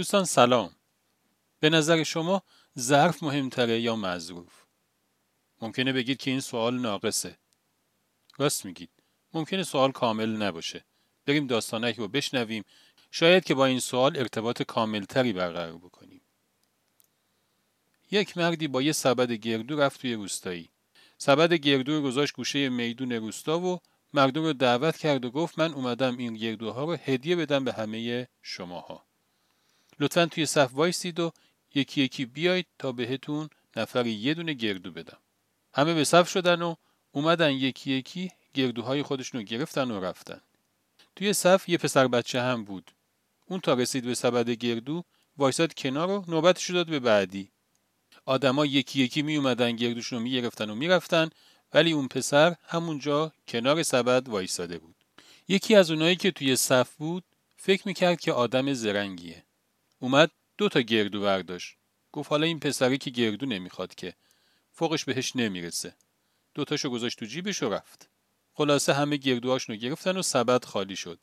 دوستان 0.00 0.24
سلام. 0.24 0.70
به 1.60 1.70
نظر 1.70 2.02
شما 2.02 2.42
ظرف 2.78 3.22
مهمتره 3.22 3.80
یا 3.80 3.96
مظروف 3.96 4.52
ممکنه 5.60 5.92
بگید 5.92 6.18
که 6.18 6.30
این 6.30 6.40
سوال 6.40 6.80
ناقصه. 6.80 7.38
راست 8.38 8.64
میگید. 8.64 8.90
ممکنه 9.34 9.62
سوال 9.62 9.92
کامل 9.92 10.28
نباشه. 10.28 10.84
بریم 11.26 11.46
داستانک 11.46 11.96
رو 11.96 12.08
بشنویم. 12.08 12.64
شاید 13.10 13.44
که 13.44 13.54
با 13.54 13.66
این 13.66 13.80
سوال 13.80 14.16
ارتباط 14.16 14.62
کاملتری 14.62 15.32
برقرار 15.32 15.78
بکنیم. 15.78 16.22
یک 18.10 18.36
مردی 18.38 18.68
با 18.68 18.82
یه 18.82 18.92
سبد 18.92 19.32
گردو 19.32 19.80
رفت 19.80 20.00
توی 20.00 20.14
روستایی. 20.14 20.70
سبد 21.18 21.52
گردو 21.52 21.92
رو 21.92 22.02
گذاشت 22.02 22.34
گوشه 22.34 22.68
میدون 22.68 23.12
روستا 23.12 23.60
و 23.60 23.80
مردم 24.12 24.42
رو 24.42 24.52
دعوت 24.52 24.96
کرد 24.96 25.24
و 25.24 25.30
گفت 25.30 25.58
من 25.58 25.74
اومدم 25.74 26.16
این 26.16 26.34
گردوها 26.34 26.84
رو 26.84 26.92
هدیه 26.92 27.36
بدم 27.36 27.64
به 27.64 27.72
همه 27.72 28.28
شماها. 28.42 29.09
لطفا 30.00 30.26
توی 30.26 30.46
صف 30.46 30.70
وایسید 30.74 31.20
و 31.20 31.32
یکی 31.74 32.02
یکی 32.02 32.24
بیاید 32.24 32.66
تا 32.78 32.92
بهتون 32.92 33.48
نفری 33.76 34.10
یه 34.10 34.34
دونه 34.34 34.52
گردو 34.52 34.92
بدم. 34.92 35.18
همه 35.74 35.94
به 35.94 36.04
صف 36.04 36.28
شدن 36.28 36.62
و 36.62 36.74
اومدن 37.12 37.52
یکی 37.52 37.92
یکی 37.92 38.30
گردوهای 38.54 39.02
خودشون 39.02 39.40
رو 39.40 39.46
گرفتن 39.46 39.90
و 39.90 40.00
رفتن. 40.00 40.40
توی 41.16 41.32
صف 41.32 41.68
یه 41.68 41.78
پسر 41.78 42.08
بچه 42.08 42.42
هم 42.42 42.64
بود. 42.64 42.90
اون 43.46 43.60
تا 43.60 43.74
رسید 43.74 44.04
به 44.04 44.14
سبد 44.14 44.50
گردو 44.50 45.04
وایساد 45.38 45.74
کنار 45.74 46.10
و 46.10 46.24
نوبتش 46.28 46.70
داد 46.70 46.86
به 46.86 47.00
بعدی. 47.00 47.50
آدما 48.24 48.66
یکی 48.66 49.02
یکی 49.02 49.22
می 49.22 49.36
اومدن 49.36 49.76
گردوشون 49.76 50.18
رو 50.18 50.24
می 50.24 50.30
گرفتن 50.30 50.70
و 50.70 50.74
می‌رفتن 50.74 51.30
ولی 51.74 51.92
اون 51.92 52.08
پسر 52.08 52.56
همونجا 52.66 53.32
کنار 53.48 53.82
سبد 53.82 54.28
وایساده 54.28 54.78
بود. 54.78 54.94
یکی 55.48 55.74
از 55.74 55.90
اونایی 55.90 56.16
که 56.16 56.30
توی 56.30 56.56
صف 56.56 56.94
بود 56.94 57.24
فکر 57.56 57.82
می‌کرد 57.88 58.20
که 58.20 58.32
آدم 58.32 58.72
زرنگیه. 58.72 59.44
اومد 60.00 60.30
دو 60.58 60.68
تا 60.68 60.80
گردو 60.80 61.20
برداشت. 61.20 61.76
گفت 62.12 62.30
حالا 62.30 62.46
این 62.46 62.60
پسری 62.60 62.98
که 62.98 63.10
گردو 63.10 63.46
نمی‌خواد 63.46 63.94
که. 63.94 64.14
فوقش 64.72 65.04
بهش 65.04 65.36
نمی‌رسه. 65.36 65.94
دوتاشو 66.54 66.90
گذاشت 66.90 67.18
تو 67.18 67.26
جیبش 67.26 67.62
و 67.62 67.68
رفت. 67.68 68.08
خلاصه 68.54 68.94
همه 68.94 69.16
گردوهاشونو 69.16 69.78
گرفتن 69.78 70.16
و 70.16 70.22
سبد 70.22 70.64
خالی 70.64 70.96
شد. 70.96 71.18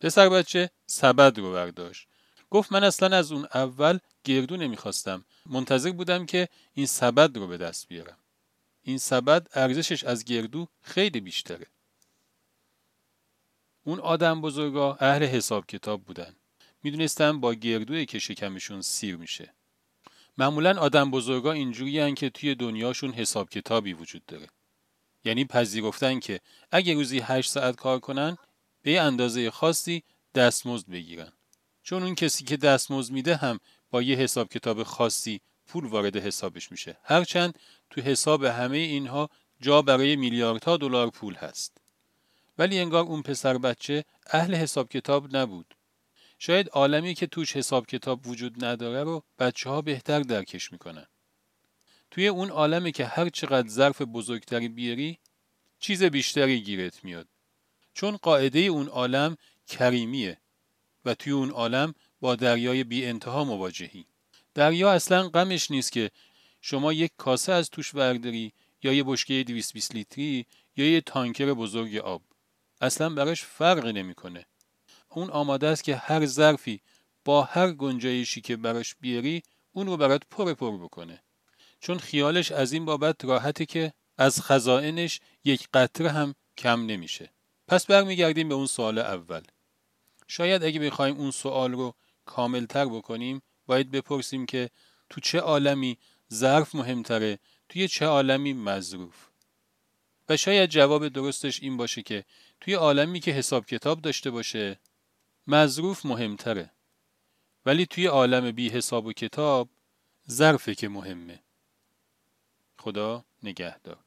پسر 0.00 0.28
بچه 0.28 0.70
سبد 0.86 1.38
رو 1.38 1.52
برداشت. 1.52 2.08
گفت 2.50 2.72
من 2.72 2.84
اصلا 2.84 3.16
از 3.16 3.32
اون 3.32 3.44
اول 3.54 3.98
گردو 4.24 4.56
نمی‌خواستم. 4.56 5.24
منتظر 5.46 5.92
بودم 5.92 6.26
که 6.26 6.48
این 6.74 6.86
سبد 6.86 7.36
رو 7.36 7.46
به 7.46 7.56
دست 7.56 7.88
بیارم. 7.88 8.18
این 8.82 8.98
سبد 8.98 9.48
ارزشش 9.54 10.04
از 10.04 10.24
گردو 10.24 10.68
خیلی 10.82 11.20
بیشتره. 11.20 11.66
اون 13.84 14.00
آدم 14.00 14.40
بزرگا 14.40 14.96
اهل 15.00 15.24
حساب 15.24 15.66
کتاب 15.66 16.04
بودن. 16.04 16.36
می‌دونستن 16.82 17.40
با 17.40 17.54
گردوی 17.54 18.06
که 18.06 18.18
شکمشون 18.18 18.80
سیر 18.80 19.16
میشه. 19.16 19.54
معمولا 20.38 20.80
آدم 20.80 21.10
بزرگا 21.10 21.52
اینجوری 21.52 22.14
که 22.14 22.30
توی 22.30 22.54
دنیاشون 22.54 23.12
حساب 23.12 23.50
کتابی 23.50 23.92
وجود 23.92 24.26
داره. 24.26 24.48
یعنی 25.24 25.44
پذیرفتن 25.44 26.20
که 26.20 26.40
اگه 26.70 26.94
روزی 26.94 27.18
8 27.18 27.50
ساعت 27.50 27.76
کار 27.76 27.98
کنن 27.98 28.36
به 28.82 29.00
اندازه 29.00 29.50
خاصی 29.50 30.02
دستمزد 30.34 30.90
بگیرن. 30.90 31.32
چون 31.82 32.02
اون 32.02 32.14
کسی 32.14 32.44
که 32.44 32.56
دستمزد 32.56 33.12
میده 33.12 33.36
هم 33.36 33.60
با 33.90 34.02
یه 34.02 34.16
حساب 34.16 34.48
کتاب 34.48 34.82
خاصی 34.82 35.40
پول 35.66 35.84
وارد 35.86 36.16
حسابش 36.16 36.70
میشه. 36.70 36.96
هرچند 37.02 37.58
تو 37.90 38.00
حساب 38.00 38.44
همه 38.44 38.76
اینها 38.76 39.30
جا 39.60 39.82
برای 39.82 40.16
میلیاردها 40.16 40.76
دلار 40.76 41.10
پول 41.10 41.34
هست. 41.34 41.76
ولی 42.58 42.78
انگار 42.78 43.04
اون 43.04 43.22
پسر 43.22 43.58
بچه 43.58 44.04
اهل 44.26 44.54
حساب 44.54 44.88
کتاب 44.88 45.36
نبود. 45.36 45.74
شاید 46.44 46.68
عالمی 46.68 47.14
که 47.14 47.26
توش 47.26 47.56
حساب 47.56 47.86
کتاب 47.86 48.26
وجود 48.26 48.64
نداره 48.64 49.02
رو 49.02 49.24
بچه 49.38 49.70
ها 49.70 49.82
بهتر 49.82 50.20
درکش 50.20 50.72
می‌کنن. 50.72 51.06
توی 52.10 52.28
اون 52.28 52.50
عالمی 52.50 52.92
که 52.92 53.06
هر 53.06 53.28
چقدر 53.28 53.68
ظرف 53.68 54.02
بزرگتری 54.02 54.68
بیاری 54.68 55.18
چیز 55.78 56.02
بیشتری 56.02 56.60
گیرت 56.60 57.04
میاد. 57.04 57.28
چون 57.94 58.16
قاعده 58.16 58.58
اون 58.58 58.88
عالم 58.88 59.36
کریمیه 59.66 60.40
و 61.04 61.14
توی 61.14 61.32
اون 61.32 61.50
عالم 61.50 61.94
با 62.20 62.36
دریای 62.36 62.84
بی 62.84 63.06
انتها 63.06 63.44
مواجهی. 63.44 64.06
دریا 64.54 64.92
اصلا 64.92 65.28
غمش 65.28 65.70
نیست 65.70 65.92
که 65.92 66.10
شما 66.60 66.92
یک 66.92 67.12
کاسه 67.16 67.52
از 67.52 67.70
توش 67.70 67.94
ورداری 67.94 68.52
یا 68.82 68.92
یه 68.92 69.04
بشکه 69.06 69.44
220 69.44 69.94
لیتری 69.94 70.46
یا 70.76 70.90
یه 70.90 71.00
تانکر 71.00 71.52
بزرگ 71.52 71.96
آب. 71.96 72.22
اصلا 72.80 73.10
براش 73.10 73.42
فرق 73.42 73.86
نمی‌کنه. 73.86 74.46
اون 75.14 75.30
آماده 75.30 75.66
است 75.66 75.84
که 75.84 75.96
هر 75.96 76.26
ظرفی 76.26 76.80
با 77.24 77.42
هر 77.42 77.72
گنجایشی 77.72 78.40
که 78.40 78.56
براش 78.56 78.94
بیاری 79.00 79.42
اون 79.72 79.86
رو 79.86 79.96
برات 79.96 80.22
پر 80.30 80.54
پر 80.54 80.78
بکنه. 80.78 81.22
چون 81.80 81.98
خیالش 81.98 82.52
از 82.52 82.72
این 82.72 82.84
بابت 82.84 83.24
راحته 83.24 83.66
که 83.66 83.92
از 84.18 84.42
خزائنش 84.42 85.20
یک 85.44 85.68
قطره 85.74 86.10
هم 86.10 86.34
کم 86.56 86.86
نمیشه. 86.86 87.30
پس 87.68 87.86
برمیگردیم 87.86 88.48
به 88.48 88.54
اون 88.54 88.66
سوال 88.66 88.98
اول. 88.98 89.42
شاید 90.28 90.64
اگه 90.64 90.80
بخوایم 90.80 91.16
اون 91.16 91.30
سوال 91.30 91.72
رو 91.72 91.94
کاملتر 92.24 92.86
بکنیم 92.86 93.42
باید 93.66 93.90
بپرسیم 93.90 94.46
که 94.46 94.70
تو 95.10 95.20
چه 95.20 95.38
عالمی 95.38 95.98
ظرف 96.32 96.74
مهمتره 96.74 97.38
توی 97.68 97.88
چه 97.88 98.06
عالمی 98.06 98.52
مظروف؟ 98.52 99.28
و 100.28 100.36
شاید 100.36 100.70
جواب 100.70 101.08
درستش 101.08 101.62
این 101.62 101.76
باشه 101.76 102.02
که 102.02 102.24
توی 102.60 102.74
عالمی 102.74 103.20
که 103.20 103.30
حساب 103.30 103.66
کتاب 103.66 104.00
داشته 104.00 104.30
باشه 104.30 104.80
مظروف 105.46 106.06
مهمتره. 106.06 106.70
ولی 107.66 107.86
توی 107.86 108.06
عالم 108.06 108.50
بی 108.50 108.68
حساب 108.68 109.06
و 109.06 109.12
کتاب 109.12 109.68
ظرفه 110.30 110.74
که 110.74 110.88
مهمه. 110.88 111.42
خدا 112.78 113.24
نگهدار. 113.42 114.04